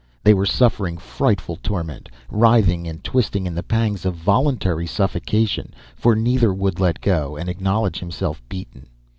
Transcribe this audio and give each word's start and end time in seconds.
They 0.23 0.33
were 0.33 0.47
suffering 0.47 0.97
frightful 0.97 1.57
torment, 1.61 2.09
writhing 2.31 2.87
and 2.87 3.03
twisting 3.03 3.45
in 3.45 3.53
the 3.53 3.61
pangs 3.61 4.03
of 4.03 4.15
voluntary 4.15 4.87
suffocation; 4.87 5.75
for 5.95 6.15
neither 6.15 6.51
would 6.51 6.79
let 6.79 7.01
go 7.01 7.37
and 7.37 7.47
acknowledge 7.47 7.99
himself 7.99 8.41
beaten. 8.49 8.87